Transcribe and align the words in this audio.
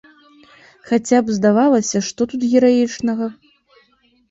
Хаця 0.91 1.19
б, 1.27 1.35
здавалася, 1.35 2.03
што 2.09 2.21
тут 2.33 2.49
гераічнага? 2.55 3.31